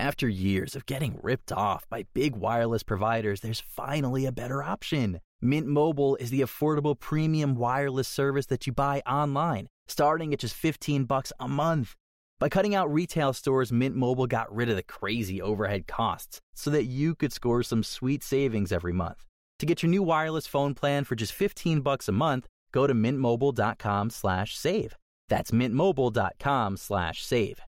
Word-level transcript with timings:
After 0.00 0.28
years 0.28 0.76
of 0.76 0.86
getting 0.86 1.18
ripped 1.24 1.50
off 1.50 1.84
by 1.90 2.04
big 2.14 2.36
wireless 2.36 2.84
providers, 2.84 3.40
there's 3.40 3.58
finally 3.58 4.26
a 4.26 4.32
better 4.32 4.62
option. 4.62 5.20
Mint 5.40 5.66
Mobile 5.66 6.14
is 6.16 6.30
the 6.30 6.40
affordable 6.40 6.96
premium 6.96 7.56
wireless 7.56 8.06
service 8.06 8.46
that 8.46 8.64
you 8.64 8.72
buy 8.72 9.02
online, 9.08 9.66
starting 9.88 10.32
at 10.32 10.38
just 10.38 10.54
15 10.54 11.04
bucks 11.04 11.32
a 11.40 11.48
month. 11.48 11.96
By 12.38 12.48
cutting 12.48 12.76
out 12.76 12.92
retail 12.92 13.32
stores, 13.32 13.72
Mint 13.72 13.96
Mobile 13.96 14.28
got 14.28 14.54
rid 14.54 14.68
of 14.68 14.76
the 14.76 14.84
crazy 14.84 15.42
overhead 15.42 15.88
costs 15.88 16.40
so 16.54 16.70
that 16.70 16.84
you 16.84 17.16
could 17.16 17.32
score 17.32 17.64
some 17.64 17.82
sweet 17.82 18.22
savings 18.22 18.70
every 18.70 18.92
month. 18.92 19.24
To 19.58 19.66
get 19.66 19.82
your 19.82 19.90
new 19.90 20.04
wireless 20.04 20.46
phone 20.46 20.74
plan 20.74 21.02
for 21.02 21.16
just 21.16 21.32
15 21.32 21.80
bucks 21.80 22.06
a 22.06 22.12
month, 22.12 22.46
go 22.70 22.86
to 22.86 22.94
mintmobile.com/save. 22.94 24.94
That's 25.28 25.50
mintmobile.com/save. 25.50 27.62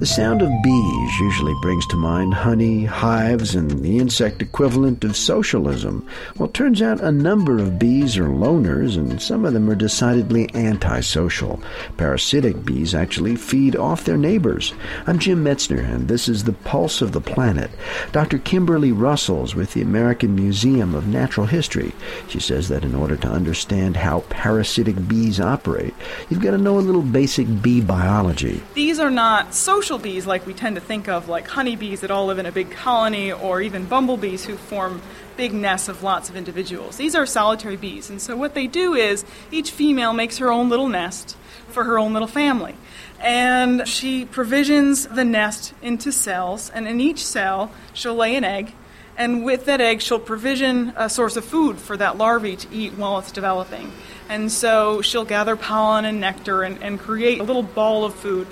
The 0.00 0.06
sound 0.06 0.40
of 0.40 0.48
bees 0.62 1.20
usually 1.20 1.52
brings 1.60 1.86
to 1.88 1.96
mind 1.96 2.32
honey, 2.32 2.86
hives, 2.86 3.54
and 3.54 3.70
the 3.70 3.98
insect 3.98 4.40
equivalent 4.40 5.04
of 5.04 5.14
socialism. 5.14 6.06
Well, 6.38 6.48
it 6.48 6.54
turns 6.54 6.80
out 6.80 7.02
a 7.02 7.12
number 7.12 7.58
of 7.58 7.78
bees 7.78 8.16
are 8.16 8.24
loners, 8.24 8.96
and 8.96 9.20
some 9.20 9.44
of 9.44 9.52
them 9.52 9.68
are 9.68 9.74
decidedly 9.74 10.48
antisocial. 10.54 11.60
Parasitic 11.98 12.64
bees 12.64 12.94
actually 12.94 13.36
feed 13.36 13.76
off 13.76 14.04
their 14.04 14.16
neighbors. 14.16 14.72
I'm 15.06 15.18
Jim 15.18 15.44
Metzner, 15.44 15.84
and 15.84 16.08
this 16.08 16.30
is 16.30 16.44
The 16.44 16.54
Pulse 16.54 17.02
of 17.02 17.12
the 17.12 17.20
Planet. 17.20 17.70
Dr. 18.10 18.38
Kimberly 18.38 18.92
Russell's 18.92 19.54
with 19.54 19.74
the 19.74 19.82
American 19.82 20.34
Museum 20.34 20.94
of 20.94 21.08
Natural 21.08 21.46
History. 21.46 21.92
She 22.26 22.40
says 22.40 22.68
that 22.68 22.84
in 22.84 22.94
order 22.94 23.16
to 23.16 23.28
understand 23.28 23.98
how 23.98 24.20
parasitic 24.30 25.06
bees 25.06 25.40
operate, 25.40 25.92
you've 26.30 26.40
got 26.40 26.52
to 26.52 26.58
know 26.58 26.78
a 26.78 26.80
little 26.80 27.02
basic 27.02 27.60
bee 27.60 27.82
biology. 27.82 28.62
These 28.72 28.98
are 28.98 29.10
not 29.10 29.52
social 29.52 29.89
bees 29.98 30.26
like 30.26 30.46
we 30.46 30.54
tend 30.54 30.76
to 30.76 30.80
think 30.80 31.08
of, 31.08 31.28
like 31.28 31.48
honeybees 31.48 32.00
that 32.00 32.10
all 32.10 32.26
live 32.26 32.38
in 32.38 32.46
a 32.46 32.52
big 32.52 32.70
colony, 32.70 33.32
or 33.32 33.60
even 33.60 33.86
bumblebees 33.86 34.44
who 34.44 34.56
form 34.56 35.02
big 35.36 35.52
nests 35.52 35.88
of 35.88 36.02
lots 36.02 36.28
of 36.28 36.36
individuals. 36.36 36.96
These 36.96 37.14
are 37.14 37.26
solitary 37.26 37.76
bees, 37.76 38.10
and 38.10 38.20
so 38.20 38.36
what 38.36 38.54
they 38.54 38.66
do 38.66 38.94
is 38.94 39.24
each 39.50 39.70
female 39.70 40.12
makes 40.12 40.38
her 40.38 40.50
own 40.50 40.68
little 40.68 40.88
nest 40.88 41.36
for 41.68 41.84
her 41.84 41.98
own 41.98 42.12
little 42.12 42.28
family. 42.28 42.74
And 43.20 43.86
she 43.86 44.24
provisions 44.24 45.06
the 45.06 45.24
nest 45.24 45.74
into 45.82 46.12
cells, 46.12 46.70
and 46.70 46.88
in 46.88 47.00
each 47.00 47.24
cell, 47.24 47.70
she'll 47.92 48.16
lay 48.16 48.36
an 48.36 48.44
egg, 48.44 48.74
and 49.20 49.44
with 49.44 49.66
that 49.66 49.82
egg, 49.82 50.00
she'll 50.00 50.18
provision 50.18 50.94
a 50.96 51.10
source 51.10 51.36
of 51.36 51.44
food 51.44 51.78
for 51.78 51.94
that 51.94 52.16
larvae 52.16 52.56
to 52.56 52.74
eat 52.74 52.94
while 52.94 53.18
it's 53.18 53.30
developing. 53.30 53.92
And 54.30 54.50
so 54.50 55.02
she'll 55.02 55.26
gather 55.26 55.56
pollen 55.56 56.06
and 56.06 56.20
nectar 56.20 56.62
and, 56.62 56.82
and 56.82 56.98
create 56.98 57.38
a 57.38 57.42
little 57.42 57.62
ball 57.62 58.06
of 58.06 58.14
food. 58.14 58.46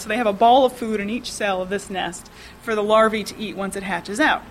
So 0.00 0.08
they 0.08 0.16
have 0.16 0.26
a 0.26 0.32
ball 0.32 0.64
of 0.64 0.72
food 0.72 1.00
in 1.00 1.10
each 1.10 1.30
cell 1.30 1.62
of 1.62 1.68
this 1.68 1.90
nest 1.90 2.30
for 2.62 2.74
the 2.74 2.82
larvae 2.82 3.24
to 3.24 3.38
eat 3.38 3.56
once 3.56 3.76
it 3.76 3.82
hatches 3.82 4.20
out. 4.20 4.42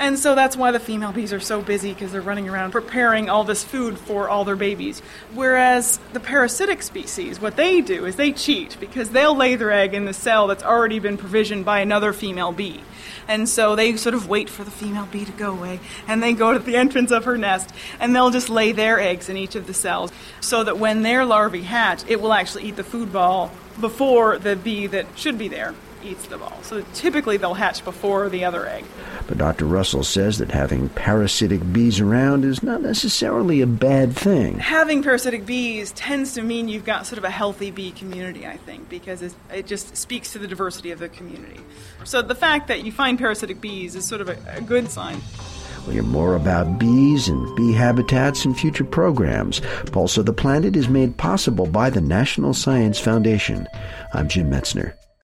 And 0.00 0.18
so 0.18 0.34
that's 0.34 0.56
why 0.56 0.70
the 0.70 0.80
female 0.80 1.12
bees 1.12 1.30
are 1.30 1.40
so 1.40 1.60
busy 1.60 1.92
because 1.92 2.10
they're 2.10 2.22
running 2.22 2.48
around 2.48 2.70
preparing 2.70 3.28
all 3.28 3.44
this 3.44 3.62
food 3.62 3.98
for 3.98 4.30
all 4.30 4.46
their 4.46 4.56
babies. 4.56 5.00
Whereas 5.34 6.00
the 6.14 6.20
parasitic 6.20 6.82
species, 6.82 7.38
what 7.38 7.56
they 7.56 7.82
do 7.82 8.06
is 8.06 8.16
they 8.16 8.32
cheat 8.32 8.78
because 8.80 9.10
they'll 9.10 9.36
lay 9.36 9.56
their 9.56 9.70
egg 9.70 9.92
in 9.92 10.06
the 10.06 10.14
cell 10.14 10.46
that's 10.46 10.64
already 10.64 11.00
been 11.00 11.18
provisioned 11.18 11.66
by 11.66 11.80
another 11.80 12.14
female 12.14 12.50
bee. 12.50 12.82
And 13.28 13.46
so 13.46 13.76
they 13.76 13.94
sort 13.98 14.14
of 14.14 14.26
wait 14.26 14.48
for 14.48 14.64
the 14.64 14.70
female 14.70 15.04
bee 15.04 15.26
to 15.26 15.32
go 15.32 15.52
away 15.52 15.80
and 16.08 16.22
they 16.22 16.32
go 16.32 16.54
to 16.54 16.58
the 16.58 16.76
entrance 16.76 17.10
of 17.10 17.26
her 17.26 17.36
nest 17.36 17.70
and 18.00 18.16
they'll 18.16 18.30
just 18.30 18.48
lay 18.48 18.72
their 18.72 18.98
eggs 18.98 19.28
in 19.28 19.36
each 19.36 19.54
of 19.54 19.66
the 19.66 19.74
cells 19.74 20.10
so 20.40 20.64
that 20.64 20.78
when 20.78 21.02
their 21.02 21.26
larvae 21.26 21.60
hatch, 21.60 22.04
it 22.08 22.22
will 22.22 22.32
actually 22.32 22.64
eat 22.64 22.76
the 22.76 22.84
food 22.84 23.12
ball 23.12 23.52
before 23.80 24.38
the 24.38 24.56
bee 24.56 24.86
that 24.86 25.06
should 25.16 25.38
be 25.38 25.48
there 25.48 25.74
eats 26.04 26.26
the 26.26 26.38
ball. 26.38 26.58
So 26.62 26.82
typically 26.94 27.36
they'll 27.36 27.54
hatch 27.54 27.84
before 27.84 28.28
the 28.28 28.44
other 28.44 28.66
egg. 28.66 28.84
But 29.28 29.38
Dr. 29.38 29.64
Russell 29.66 30.04
says 30.04 30.38
that 30.38 30.50
having 30.50 30.88
parasitic 30.90 31.72
bees 31.72 32.00
around 32.00 32.44
is 32.44 32.62
not 32.62 32.82
necessarily 32.82 33.60
a 33.60 33.66
bad 33.66 34.16
thing. 34.16 34.58
Having 34.58 35.02
parasitic 35.02 35.46
bees 35.46 35.92
tends 35.92 36.34
to 36.34 36.42
mean 36.42 36.68
you've 36.68 36.84
got 36.84 37.06
sort 37.06 37.18
of 37.18 37.24
a 37.24 37.30
healthy 37.30 37.70
bee 37.70 37.92
community, 37.92 38.46
I 38.46 38.56
think, 38.56 38.88
because 38.88 39.22
it 39.52 39.66
just 39.66 39.96
speaks 39.96 40.32
to 40.32 40.38
the 40.38 40.48
diversity 40.48 40.90
of 40.90 40.98
the 40.98 41.08
community. 41.08 41.60
So 42.04 42.22
the 42.22 42.34
fact 42.34 42.68
that 42.68 42.84
you 42.84 42.92
find 42.92 43.18
parasitic 43.18 43.60
bees 43.60 43.94
is 43.94 44.04
sort 44.04 44.20
of 44.20 44.28
a, 44.28 44.38
a 44.56 44.60
good 44.60 44.90
sign. 44.90 45.20
We'll 45.84 45.94
hear 45.94 46.02
more 46.02 46.36
about 46.36 46.78
bees 46.78 47.28
and 47.28 47.56
bee 47.56 47.72
habitats 47.72 48.44
in 48.44 48.54
future 48.54 48.84
programs. 48.84 49.60
Pulse 49.92 50.18
of 50.18 50.26
the 50.26 50.32
Planet 50.32 50.76
is 50.76 50.88
made 50.88 51.16
possible 51.16 51.66
by 51.66 51.88
the 51.88 52.02
National 52.02 52.52
Science 52.52 52.98
Foundation. 52.98 53.66
I'm 54.12 54.28
Jim 54.28 54.50
Metzner. 54.50 54.94